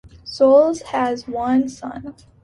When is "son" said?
1.69-2.15